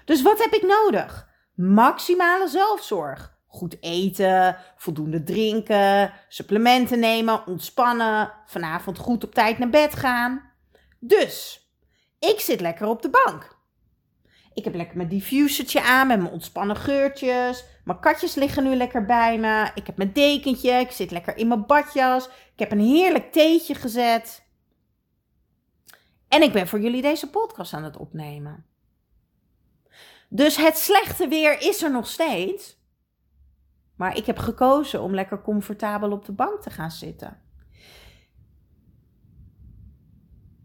Dus 0.04 0.22
wat 0.22 0.42
heb 0.42 0.52
ik 0.52 0.62
nodig? 0.62 1.28
Maximale 1.54 2.48
zelfzorg. 2.48 3.32
Goed 3.46 3.76
eten, 3.80 4.56
voldoende 4.76 5.22
drinken, 5.22 6.12
supplementen 6.28 6.98
nemen, 6.98 7.46
ontspannen, 7.46 8.32
vanavond 8.46 8.98
goed 8.98 9.24
op 9.24 9.34
tijd 9.34 9.58
naar 9.58 9.70
bed 9.70 9.94
gaan. 9.94 10.52
Dus, 10.98 11.64
ik 12.18 12.40
zit 12.40 12.60
lekker 12.60 12.86
op 12.86 13.02
de 13.02 13.10
bank. 13.10 13.53
Ik 14.54 14.64
heb 14.64 14.74
lekker 14.74 14.96
mijn 14.96 15.08
diffusertje 15.08 15.82
aan 15.82 16.06
met 16.06 16.20
mijn 16.20 16.32
ontspannen 16.32 16.76
geurtjes. 16.76 17.64
Mijn 17.84 18.00
katjes 18.00 18.34
liggen 18.34 18.64
nu 18.64 18.74
lekker 18.74 19.04
bij 19.04 19.38
me. 19.38 19.70
Ik 19.74 19.86
heb 19.86 19.96
mijn 19.96 20.12
dekentje. 20.12 20.70
Ik 20.70 20.90
zit 20.90 21.10
lekker 21.10 21.36
in 21.36 21.48
mijn 21.48 21.66
badjas. 21.66 22.26
Ik 22.26 22.58
heb 22.58 22.70
een 22.70 22.80
heerlijk 22.80 23.32
theetje 23.32 23.74
gezet. 23.74 24.42
En 26.28 26.42
ik 26.42 26.52
ben 26.52 26.68
voor 26.68 26.80
jullie 26.80 27.02
deze 27.02 27.30
podcast 27.30 27.72
aan 27.72 27.84
het 27.84 27.96
opnemen. 27.96 28.66
Dus 30.28 30.56
het 30.56 30.78
slechte 30.78 31.28
weer 31.28 31.60
is 31.60 31.82
er 31.82 31.90
nog 31.90 32.06
steeds. 32.06 32.82
Maar 33.96 34.16
ik 34.16 34.26
heb 34.26 34.38
gekozen 34.38 35.02
om 35.02 35.14
lekker 35.14 35.42
comfortabel 35.42 36.10
op 36.10 36.24
de 36.24 36.32
bank 36.32 36.62
te 36.62 36.70
gaan 36.70 36.90
zitten. 36.90 37.43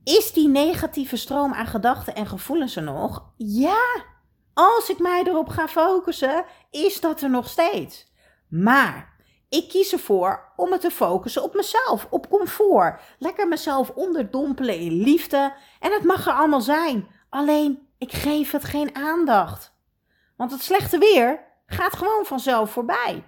Is 0.10 0.32
die 0.32 0.48
negatieve 0.48 1.16
stroom 1.16 1.54
aan 1.54 1.66
gedachten 1.66 2.16
en 2.16 2.28
gevoelens 2.28 2.75
er 2.75 2.84
nog? 2.84 3.24
Ja, 3.38 4.06
als 4.54 4.89
ik 4.89 5.00
mij 5.00 5.24
erop 5.24 5.50
ga 5.50 5.68
focussen, 5.68 6.46
is 6.72 7.01
dat 7.01 7.22
er 7.22 7.30
nog 7.30 7.50
steeds. 7.50 8.12
Maar 8.48 9.13
ik 9.50 9.70
kies 9.70 9.92
ervoor 9.92 10.54
om 10.56 10.70
me 10.70 10.78
te 10.78 10.92
focussen 10.92 11.44
op 11.44 11.54
mezelf, 11.54 12.08
op 12.10 12.30
comfort. 12.30 13.01
Lekker 13.20 13.48
mezelf 13.48 13.89
onderdompelen 13.89 14.80
in 14.80 14.92
liefde. 14.92 15.54
En 15.80 15.92
het 15.92 16.04
mag 16.04 16.28
er 16.28 16.34
allemaal 16.34 16.62
zijn. 16.62 17.08
Alleen, 17.30 17.88
ik 17.98 18.12
geef 18.12 18.51
het 18.51 18.63
geen 18.63 18.96
aandacht. 18.96 19.74
Want 20.38 20.51
het 20.51 20.62
slechte 20.62 20.98
weer 20.98 21.46
gaat 21.66 21.96
gewoon 21.96 22.25
vanzelf 22.25 22.72
voorbij. 22.72 23.24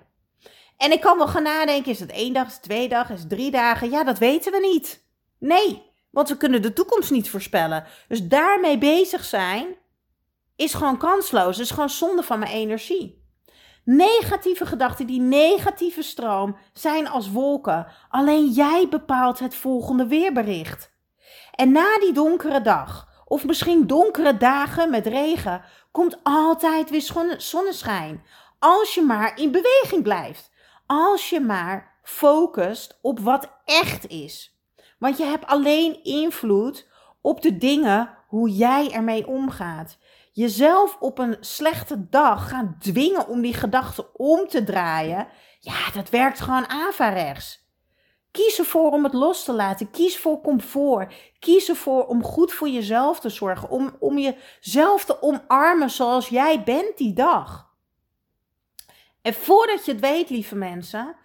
En 0.77 0.91
ik 0.91 1.01
kan 1.01 1.17
wel 1.17 1.27
gaan 1.27 1.43
nadenken, 1.43 1.91
is 1.91 1.99
het 1.99 2.11
één 2.11 2.33
dag, 2.33 2.47
is 2.47 2.53
het 2.53 2.63
twee 2.63 2.89
dagen, 2.89 3.15
is 3.15 3.19
het 3.19 3.29
drie 3.29 3.51
dagen? 3.51 3.89
Ja, 3.89 4.03
dat 4.03 4.17
weten 4.17 4.51
we 4.51 4.59
niet. 4.59 5.03
Nee, 5.37 5.90
want 6.11 6.29
we 6.29 6.37
kunnen 6.37 6.61
de 6.61 6.73
toekomst 6.73 7.11
niet 7.11 7.29
voorspellen. 7.29 7.85
Dus 8.07 8.27
daarmee 8.27 8.77
bezig 8.77 9.23
zijn 9.23 9.75
is 10.55 10.73
gewoon 10.73 10.97
kansloos. 10.97 11.59
is 11.59 11.71
gewoon 11.71 11.89
zonde 11.89 12.23
van 12.23 12.39
mijn 12.39 12.51
energie. 12.51 13.19
Negatieve 13.83 14.65
gedachten, 14.65 15.07
die 15.07 15.21
negatieve 15.21 16.01
stroom, 16.01 16.57
zijn 16.73 17.07
als 17.07 17.31
wolken. 17.31 17.87
Alleen 18.09 18.47
jij 18.49 18.87
bepaalt 18.89 19.39
het 19.39 19.55
volgende 19.55 20.07
weerbericht. 20.07 20.91
En 21.55 21.71
na 21.71 21.99
die 21.99 22.13
donkere 22.13 22.61
dag, 22.61 23.07
of 23.25 23.45
misschien 23.45 23.87
donkere 23.87 24.37
dagen 24.37 24.89
met 24.89 25.07
regen, 25.07 25.63
komt 25.91 26.19
altijd 26.23 26.89
weer 26.89 27.35
zonneschijn. 27.37 28.23
Als 28.59 28.95
je 28.95 29.01
maar 29.01 29.37
in 29.39 29.51
beweging 29.51 30.03
blijft. 30.03 30.51
Als 30.85 31.29
je 31.29 31.39
maar 31.39 31.99
focust 32.03 32.99
op 33.01 33.19
wat 33.19 33.49
echt 33.65 34.07
is. 34.07 34.60
Want 35.01 35.17
je 35.17 35.23
hebt 35.23 35.45
alleen 35.45 36.03
invloed 36.03 36.87
op 37.21 37.41
de 37.41 37.57
dingen 37.57 38.17
hoe 38.27 38.49
jij 38.49 38.91
ermee 38.91 39.27
omgaat. 39.27 39.97
Jezelf 40.31 40.97
op 40.99 41.17
een 41.17 41.37
slechte 41.39 42.09
dag 42.09 42.49
gaan 42.49 42.75
dwingen 42.79 43.27
om 43.27 43.41
die 43.41 43.53
gedachten 43.53 44.19
om 44.19 44.47
te 44.47 44.63
draaien. 44.63 45.27
Ja, 45.59 45.91
dat 45.93 46.09
werkt 46.09 46.39
gewoon 46.39 46.69
averechts. 46.69 47.69
Kies 48.31 48.59
ervoor 48.59 48.91
om 48.91 49.03
het 49.03 49.13
los 49.13 49.43
te 49.43 49.53
laten. 49.53 49.91
Kies 49.91 50.17
voor 50.17 50.41
comfort. 50.41 51.13
Kies 51.39 51.69
ervoor 51.69 52.05
om 52.05 52.23
goed 52.23 52.53
voor 52.53 52.69
jezelf 52.69 53.19
te 53.19 53.29
zorgen. 53.29 53.69
Om, 53.69 53.95
om 53.99 54.17
jezelf 54.17 55.05
te 55.05 55.21
omarmen 55.21 55.89
zoals 55.89 56.27
jij 56.27 56.63
bent 56.63 56.97
die 56.97 57.13
dag. 57.13 57.69
En 59.21 59.33
voordat 59.33 59.85
je 59.85 59.91
het 59.91 60.01
weet, 60.01 60.29
lieve 60.29 60.55
mensen, 60.55 61.15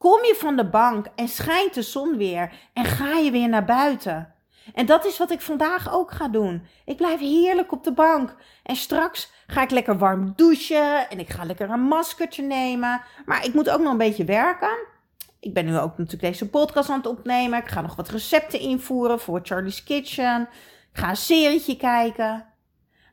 kom 0.00 0.24
je 0.24 0.34
van 0.38 0.56
de 0.56 0.68
bank 0.68 1.06
en 1.14 1.28
schijnt 1.28 1.74
de 1.74 1.82
zon 1.82 2.16
weer 2.16 2.52
en 2.72 2.84
ga 2.84 3.16
je 3.16 3.30
weer 3.30 3.48
naar 3.48 3.64
buiten. 3.64 4.34
En 4.74 4.86
dat 4.86 5.04
is 5.04 5.18
wat 5.18 5.30
ik 5.30 5.40
vandaag 5.40 5.92
ook 5.92 6.10
ga 6.10 6.28
doen. 6.28 6.66
Ik 6.84 6.96
blijf 6.96 7.20
heerlijk 7.20 7.72
op 7.72 7.84
de 7.84 7.92
bank. 7.92 8.36
En 8.62 8.76
straks 8.76 9.32
ga 9.46 9.62
ik 9.62 9.70
lekker 9.70 9.98
warm 9.98 10.32
douchen 10.36 11.10
en 11.10 11.18
ik 11.18 11.28
ga 11.28 11.44
lekker 11.44 11.70
een 11.70 11.80
maskertje 11.80 12.42
nemen. 12.42 13.02
Maar 13.24 13.44
ik 13.44 13.54
moet 13.54 13.70
ook 13.70 13.80
nog 13.80 13.92
een 13.92 13.98
beetje 13.98 14.24
werken. 14.24 14.78
Ik 15.40 15.54
ben 15.54 15.64
nu 15.64 15.78
ook 15.78 15.98
natuurlijk 15.98 16.32
deze 16.32 16.48
podcast 16.48 16.90
aan 16.90 16.96
het 16.96 17.06
opnemen. 17.06 17.58
Ik 17.58 17.68
ga 17.68 17.80
nog 17.80 17.96
wat 17.96 18.08
recepten 18.08 18.60
invoeren 18.60 19.20
voor 19.20 19.40
Charlie's 19.42 19.84
Kitchen. 19.84 20.48
Ik 20.92 20.98
ga 20.98 21.08
een 21.08 21.16
serietje 21.16 21.76
kijken. 21.76 22.46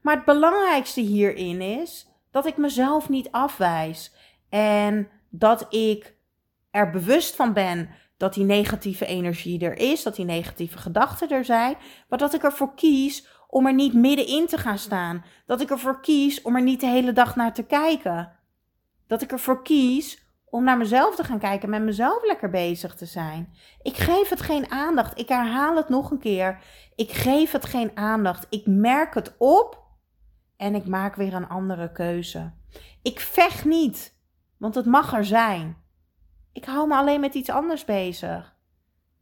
Maar 0.01 0.15
het 0.15 0.25
belangrijkste 0.25 1.01
hierin 1.01 1.62
is 1.62 2.08
dat 2.32 2.46
ik 2.46 2.58
mezelf 2.58 3.10
niet 3.10 3.32
afwijs. 3.32 4.13
En 4.50 5.10
dat 5.29 5.74
ik 5.74 6.15
er 6.77 6.89
bewust 6.89 7.36
van 7.36 7.53
ben 7.53 7.89
dat 8.17 8.34
die 8.34 8.43
negatieve 8.43 9.05
energie 9.05 9.60
er 9.60 9.77
is, 9.77 10.03
dat 10.03 10.15
die 10.15 10.25
negatieve 10.25 10.77
gedachten 10.77 11.29
er 11.29 11.46
zijn, 11.46 11.75
maar 12.10 12.19
dat 12.19 12.34
ik 12.34 12.43
ervoor 12.43 12.75
kies 12.75 13.27
om 13.48 13.65
er 13.65 13.74
niet 13.74 13.93
middenin 13.93 14.48
te 14.48 14.57
gaan 14.57 14.77
staan. 14.77 15.25
Dat 15.46 15.62
ik 15.62 15.69
ervoor 15.69 16.01
kies 16.01 16.41
om 16.41 16.55
er 16.55 16.62
niet 16.62 16.79
de 16.79 16.88
hele 16.88 17.13
dag 17.13 17.36
naar 17.36 17.53
te 17.53 17.63
kijken. 17.63 18.31
Dat 19.07 19.22
ik 19.22 19.31
ervoor 19.31 19.63
kies 19.63 20.25
om 20.46 20.63
naar 20.63 20.77
mezelf 20.77 21.15
te 21.15 21.24
gaan 21.24 21.39
kijken, 21.39 21.69
met 21.69 21.81
mezelf 21.81 22.25
lekker 22.25 22.50
bezig 22.50 22.96
te 22.96 23.05
zijn. 23.05 23.53
Ik 23.81 23.96
geef 23.96 24.29
het 24.29 24.41
geen 24.41 24.72
aandacht. 24.72 25.19
Ik 25.19 25.29
herhaal 25.29 25.75
het 25.75 25.89
nog 25.89 26.12
een 26.12 26.19
keer. 26.19 26.60
Ik 26.96 27.12
geef 27.12 27.51
het 27.51 27.65
geen 27.65 27.91
aandacht. 27.93 28.48
Ik 28.50 28.65
merk 28.65 29.13
het 29.13 29.36
op 29.38 29.84
en 30.57 30.75
ik 30.75 30.86
maak 30.86 31.15
weer 31.15 31.34
een 31.34 31.48
andere 31.48 31.91
keuze. 31.91 32.51
Ik 33.01 33.19
vecht 33.19 33.65
niet. 33.65 34.15
Want 34.57 34.75
het 34.75 34.86
mag 34.86 35.13
er 35.13 35.25
zijn. 35.25 35.77
Ik 36.58 36.66
hou 36.66 36.88
me 36.88 36.96
alleen 36.96 37.20
met 37.20 37.34
iets 37.34 37.50
anders 37.50 37.86
bezig. 37.86 38.56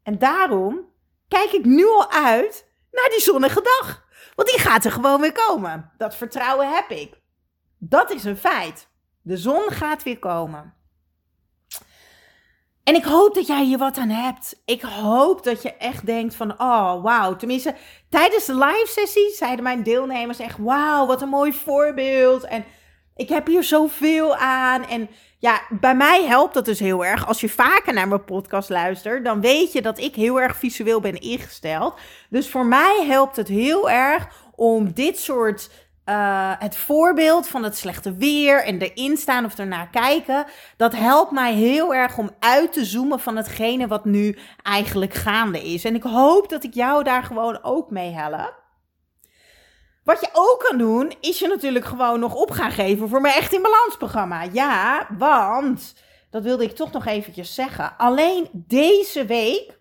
En 0.03 0.17
daarom 0.17 0.79
kijk 1.27 1.51
ik 1.51 1.65
nu 1.65 1.85
al 1.85 2.11
uit 2.11 2.67
naar 2.91 3.09
die 3.09 3.21
zonnige 3.21 3.61
dag. 3.61 4.05
Want 4.35 4.49
die 4.49 4.59
gaat 4.59 4.85
er 4.85 4.91
gewoon 4.91 5.21
weer 5.21 5.31
komen. 5.31 5.91
Dat 5.97 6.15
vertrouwen 6.15 6.73
heb 6.73 6.89
ik. 6.89 7.21
Dat 7.77 8.11
is 8.11 8.23
een 8.23 8.37
feit. 8.37 8.87
De 9.21 9.37
zon 9.37 9.71
gaat 9.71 10.03
weer 10.03 10.19
komen. 10.19 10.73
En 12.83 12.95
ik 12.95 13.03
hoop 13.03 13.33
dat 13.33 13.47
jij 13.47 13.63
hier 13.63 13.77
wat 13.77 13.97
aan 13.97 14.09
hebt. 14.09 14.61
Ik 14.65 14.81
hoop 14.81 15.43
dat 15.43 15.61
je 15.61 15.73
echt 15.73 16.05
denkt 16.05 16.35
van, 16.35 16.51
oh 16.51 17.03
wauw. 17.03 17.35
Tenminste, 17.35 17.75
tijdens 18.09 18.45
de 18.45 18.55
live 18.55 18.87
sessie 18.87 19.29
zeiden 19.29 19.63
mijn 19.63 19.83
deelnemers 19.83 20.39
echt, 20.39 20.57
wauw, 20.57 21.05
wat 21.05 21.21
een 21.21 21.29
mooi 21.29 21.53
voorbeeld. 21.53 22.43
En 22.43 22.65
Ik 23.15 23.29
heb 23.29 23.47
hier 23.47 23.63
zoveel 23.63 24.35
aan. 24.35 24.87
En 24.87 25.09
ja, 25.37 25.61
bij 25.69 25.95
mij 25.95 26.23
helpt 26.23 26.53
dat 26.53 26.65
dus 26.65 26.79
heel 26.79 27.05
erg. 27.05 27.27
Als 27.27 27.41
je 27.41 27.49
vaker 27.49 27.93
naar 27.93 28.07
mijn 28.07 28.23
podcast 28.23 28.69
luistert, 28.69 29.25
dan 29.25 29.41
weet 29.41 29.71
je 29.71 29.81
dat 29.81 29.99
ik 29.99 30.15
heel 30.15 30.41
erg 30.41 30.55
visueel 30.55 30.99
ben 30.99 31.21
ingesteld. 31.21 31.99
Dus 32.29 32.49
voor 32.49 32.65
mij 32.65 33.05
helpt 33.07 33.35
het 33.35 33.47
heel 33.47 33.89
erg 33.89 34.27
om 34.55 34.93
dit 34.93 35.19
soort 35.19 35.69
uh, 36.05 36.51
het 36.59 36.77
voorbeeld 36.77 37.47
van 37.47 37.63
het 37.63 37.77
slechte 37.77 38.15
weer 38.15 38.63
en 38.63 38.81
erin 38.81 39.17
staan 39.17 39.45
of 39.45 39.57
ernaar 39.57 39.89
kijken, 39.89 40.45
dat 40.77 40.95
helpt 40.95 41.31
mij 41.31 41.53
heel 41.53 41.95
erg 41.95 42.17
om 42.17 42.29
uit 42.39 42.73
te 42.73 42.85
zoomen 42.85 43.19
van 43.19 43.35
hetgene 43.35 43.87
wat 43.87 44.05
nu 44.05 44.37
eigenlijk 44.63 45.13
gaande 45.13 45.63
is. 45.63 45.85
En 45.85 45.95
ik 45.95 46.03
hoop 46.03 46.49
dat 46.49 46.63
ik 46.63 46.73
jou 46.73 47.03
daar 47.03 47.23
gewoon 47.23 47.63
ook 47.63 47.89
mee 47.89 48.11
help. 48.11 48.64
Wat 50.05 50.21
je 50.21 50.29
ook 50.33 50.65
kan 50.67 50.77
doen, 50.77 51.13
is 51.21 51.39
je 51.39 51.47
natuurlijk 51.47 51.85
gewoon 51.85 52.19
nog 52.19 52.33
op 52.33 52.51
gaan 52.51 52.71
geven 52.71 53.09
voor 53.09 53.21
mijn 53.21 53.33
Echt 53.33 53.53
in 53.53 53.61
Balans 53.61 53.97
programma. 53.97 54.43
Ja, 54.51 55.07
want, 55.17 55.95
dat 56.29 56.43
wilde 56.43 56.63
ik 56.63 56.75
toch 56.75 56.91
nog 56.91 57.05
eventjes 57.05 57.53
zeggen, 57.53 57.97
alleen 57.97 58.49
deze 58.53 59.25
week 59.25 59.79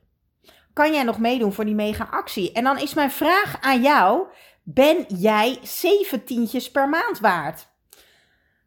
kan 0.73 0.93
jij 0.93 1.03
nog 1.03 1.19
meedoen 1.19 1.53
voor 1.53 1.65
die 1.65 1.75
mega 1.75 2.09
actie. 2.11 2.53
En 2.53 2.65
dan 2.65 2.79
is 2.79 2.95
mijn 2.95 3.11
vraag 3.11 3.57
aan 3.61 3.83
jou, 3.83 4.27
ben 4.63 5.05
jij 5.09 5.59
zeventientjes 5.63 6.71
per 6.71 6.89
maand 6.89 7.19
waard? 7.19 7.67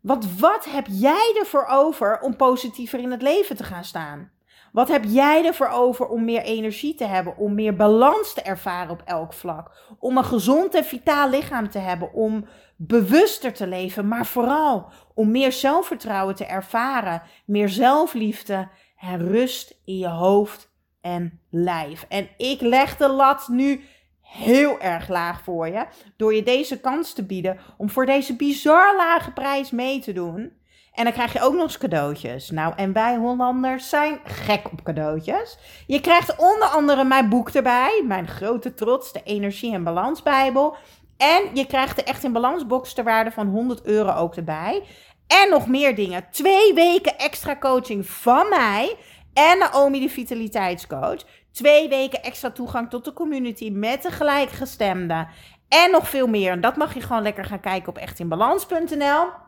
Want 0.02 0.40
wat 0.40 0.66
heb 0.66 0.86
jij 0.90 1.36
ervoor 1.40 1.66
over 1.66 2.20
om 2.20 2.36
positiever 2.36 3.00
in 3.00 3.12
het 3.12 3.22
leven 3.22 3.56
te 3.56 3.64
gaan 3.64 3.84
staan? 3.84 4.32
Wat 4.78 4.88
heb 4.88 5.04
jij 5.04 5.46
ervoor 5.46 5.70
over 5.70 6.08
om 6.08 6.26
meer 6.26 6.42
energie 6.42 6.96
te 6.96 7.06
hebben, 7.06 7.38
om 7.38 7.54
meer 7.54 7.76
balans 7.76 8.34
te 8.34 8.42
ervaren 8.42 8.92
op 8.92 9.02
elk 9.06 9.34
vlak, 9.34 9.72
om 10.00 10.18
een 10.18 10.24
gezond 10.24 10.76
en 10.76 10.84
vitaal 10.84 11.30
lichaam 11.30 11.70
te 11.70 11.80
hebben, 11.80 12.14
om 12.14 12.46
bewuster 12.76 13.54
te 13.54 13.68
leven, 13.68 14.08
maar 14.08 14.26
vooral 14.26 14.92
om 15.14 15.32
meer 15.32 15.52
zelfvertrouwen 15.52 16.36
te 16.36 16.46
ervaren, 16.46 17.22
meer 17.46 17.70
zelfliefde 17.70 18.68
en 18.98 19.28
rust 19.28 19.82
in 19.86 19.98
je 19.98 20.10
hoofd 20.10 20.72
en 21.02 21.40
lijf. 21.50 22.06
En 22.10 22.30
ik 22.38 22.62
leg 22.62 22.98
de 22.98 23.10
lat 23.10 23.48
nu 23.48 23.84
heel 24.22 24.80
erg 24.80 25.08
laag 25.08 25.44
voor 25.44 25.68
je. 25.68 25.86
Door 26.18 26.34
je 26.34 26.44
deze 26.44 26.80
kans 26.80 27.14
te 27.14 27.26
bieden 27.26 27.60
om 27.78 27.90
voor 27.90 28.06
deze 28.06 28.36
bizar 28.36 28.96
lage 28.96 29.32
prijs 29.32 29.72
mee 29.72 30.00
te 30.00 30.14
doen. 30.14 30.57
En 30.98 31.04
dan 31.04 31.14
krijg 31.14 31.34
je 31.34 31.42
ook 31.42 31.54
nog 31.54 31.64
eens 31.64 31.78
cadeautjes. 31.78 32.50
Nou, 32.50 32.74
en 32.76 32.94
wij 32.94 33.16
Hollanders 33.16 33.90
zijn 33.90 34.20
gek 34.24 34.72
op 34.72 34.84
cadeautjes. 34.84 35.58
Je 35.88 36.02
krijgt 36.02 36.36
onder 36.36 36.68
andere 36.68 37.04
mijn 37.04 37.30
boek 37.30 37.50
erbij. 37.50 38.04
Mijn 38.08 38.28
grote 38.28 38.74
trots, 38.74 39.14
de 39.14 39.22
Energie- 39.24 39.74
en 39.74 39.84
Balansbijbel. 39.84 40.76
En 41.18 41.44
je 41.54 41.66
krijgt 41.66 41.96
de 41.96 42.04
Echt 42.04 42.24
in 42.24 42.32
Balans 42.32 42.68
box 42.68 42.94
ter 42.94 43.04
waarde 43.04 43.32
van 43.32 43.48
100 43.48 43.86
euro 43.86 44.12
ook 44.12 44.36
erbij. 44.36 44.84
En 45.28 45.50
nog 45.50 45.68
meer 45.68 45.96
dingen. 45.96 46.28
Twee 46.32 46.74
weken 46.74 47.18
extra 47.18 47.58
coaching 47.58 48.06
van 48.06 48.50
mij. 48.50 48.96
En 49.34 49.58
Naomi, 49.58 50.00
de 50.00 50.10
vitaliteitscoach. 50.10 51.22
Twee 51.52 51.90
weken 51.90 52.24
extra 52.24 52.52
toegang 52.52 52.90
tot 52.90 53.06
de 53.06 53.14
community 53.14 53.70
met 53.70 54.02
de 54.02 54.12
gelijkgestemden. 54.12 55.28
En 55.70 55.92
nog 55.92 56.10
veel 56.10 56.28
meer. 56.28 56.52
En 56.52 56.62
dat 56.62 56.76
mag 56.76 56.94
je 56.94 57.02
gewoon 57.02 57.24
lekker 57.24 57.46
gaan 57.46 57.60
kijken 57.60 57.90
op 57.90 57.98
echtinbalans.nl. 57.98 59.46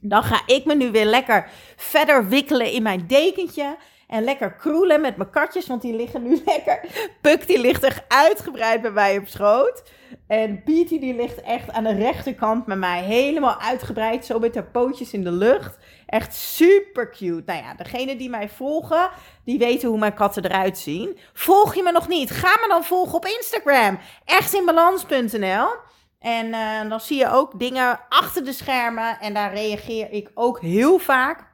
Dan 0.00 0.22
ga 0.22 0.42
ik 0.46 0.64
me 0.64 0.74
nu 0.74 0.90
weer 0.90 1.04
lekker 1.04 1.48
verder 1.76 2.28
wikkelen 2.28 2.72
in 2.72 2.82
mijn 2.82 3.06
dekentje. 3.06 3.76
En 4.10 4.24
lekker 4.24 4.52
kroelen 4.52 5.00
met 5.00 5.16
mijn 5.16 5.30
katjes, 5.30 5.66
want 5.66 5.82
die 5.82 5.96
liggen 5.96 6.22
nu 6.22 6.42
lekker. 6.46 6.80
Puk 7.20 7.46
die 7.46 7.60
ligt 7.60 7.84
er 7.84 8.04
uitgebreid 8.08 8.82
bij 8.82 8.90
mij 8.90 9.18
op 9.18 9.26
schoot. 9.26 9.82
En 10.26 10.62
Beatty 10.64 10.98
die 10.98 11.14
ligt 11.14 11.40
echt 11.40 11.70
aan 11.72 11.84
de 11.84 11.94
rechterkant 11.94 12.64
bij 12.64 12.76
mij. 12.76 13.02
Helemaal 13.02 13.60
uitgebreid, 13.60 14.24
zo 14.26 14.38
met 14.38 14.54
haar 14.54 14.64
pootjes 14.64 15.12
in 15.12 15.24
de 15.24 15.32
lucht. 15.32 15.78
Echt 16.06 16.34
super 16.34 17.10
cute. 17.10 17.42
Nou 17.46 17.62
ja, 17.62 17.74
degene 17.74 18.16
die 18.16 18.30
mij 18.30 18.48
volgen, 18.48 19.10
die 19.44 19.58
weten 19.58 19.88
hoe 19.88 19.98
mijn 19.98 20.14
katten 20.14 20.44
eruit 20.44 20.78
zien. 20.78 21.18
Volg 21.32 21.74
je 21.74 21.82
me 21.82 21.92
nog 21.92 22.08
niet? 22.08 22.30
Ga 22.30 22.58
me 22.60 22.68
dan 22.68 22.84
volgen 22.84 23.14
op 23.14 23.26
Instagram. 23.26 23.98
Echtinbalans.nl 24.24 25.68
En 26.20 26.46
uh, 26.46 26.90
dan 26.90 27.00
zie 27.00 27.18
je 27.18 27.30
ook 27.30 27.58
dingen 27.58 28.00
achter 28.08 28.44
de 28.44 28.52
schermen. 28.52 29.20
En 29.20 29.34
daar 29.34 29.54
reageer 29.54 30.10
ik 30.10 30.30
ook 30.34 30.60
heel 30.60 30.98
vaak. 30.98 31.48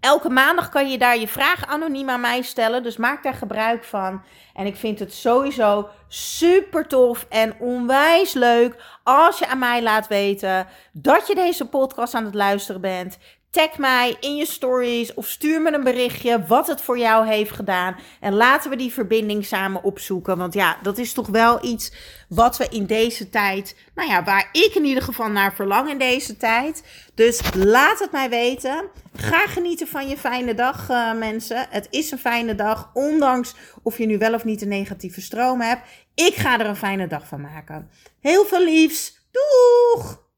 Elke 0.00 0.28
maandag 0.28 0.68
kan 0.68 0.90
je 0.90 0.98
daar 0.98 1.18
je 1.18 1.28
vraag 1.28 1.66
anoniem 1.66 2.10
aan 2.10 2.20
mij 2.20 2.42
stellen. 2.42 2.82
Dus 2.82 2.96
maak 2.96 3.22
daar 3.22 3.34
gebruik 3.34 3.84
van. 3.84 4.22
En 4.54 4.66
ik 4.66 4.76
vind 4.76 4.98
het 4.98 5.14
sowieso 5.14 5.88
super 6.08 6.86
tof 6.86 7.26
en 7.28 7.54
onwijs 7.58 8.32
leuk 8.32 8.82
als 9.02 9.38
je 9.38 9.46
aan 9.46 9.58
mij 9.58 9.82
laat 9.82 10.08
weten 10.08 10.66
dat 10.92 11.26
je 11.26 11.34
deze 11.34 11.68
podcast 11.68 12.14
aan 12.14 12.24
het 12.24 12.34
luisteren 12.34 12.80
bent. 12.80 13.18
Tag 13.50 13.78
mij 13.78 14.16
in 14.20 14.36
je 14.36 14.46
stories 14.46 15.14
of 15.14 15.26
stuur 15.26 15.62
me 15.62 15.72
een 15.72 15.84
berichtje 15.84 16.44
wat 16.46 16.66
het 16.66 16.80
voor 16.80 16.98
jou 16.98 17.26
heeft 17.26 17.50
gedaan. 17.50 17.96
En 18.20 18.34
laten 18.34 18.70
we 18.70 18.76
die 18.76 18.92
verbinding 18.92 19.44
samen 19.44 19.82
opzoeken. 19.82 20.36
Want 20.36 20.54
ja, 20.54 20.78
dat 20.82 20.98
is 20.98 21.12
toch 21.12 21.26
wel 21.26 21.64
iets 21.64 21.92
wat 22.28 22.56
we 22.56 22.68
in 22.70 22.86
deze 22.86 23.30
tijd, 23.30 23.76
nou 23.94 24.08
ja, 24.08 24.24
waar 24.24 24.48
ik 24.52 24.74
in 24.74 24.84
ieder 24.84 25.02
geval 25.02 25.28
naar 25.28 25.54
verlang 25.54 25.90
in 25.90 25.98
deze 25.98 26.36
tijd. 26.36 26.82
Dus 27.14 27.40
laat 27.54 27.98
het 27.98 28.12
mij 28.12 28.28
weten. 28.28 28.88
Ga 29.14 29.46
genieten 29.46 29.86
van 29.86 30.08
je 30.08 30.16
fijne 30.16 30.54
dag, 30.54 30.88
uh, 30.88 31.14
mensen. 31.14 31.66
Het 31.70 31.86
is 31.90 32.10
een 32.10 32.18
fijne 32.18 32.54
dag, 32.54 32.90
ondanks 32.94 33.54
of 33.82 33.98
je 33.98 34.06
nu 34.06 34.18
wel 34.18 34.34
of 34.34 34.44
niet 34.44 34.62
een 34.62 34.68
negatieve 34.68 35.20
stroom 35.20 35.60
hebt. 35.60 35.82
Ik 36.14 36.34
ga 36.34 36.60
er 36.60 36.66
een 36.66 36.76
fijne 36.76 37.06
dag 37.06 37.26
van 37.26 37.40
maken. 37.40 37.90
Heel 38.20 38.44
veel 38.44 38.64
liefs. 38.64 39.28
Doeg! 39.30 40.28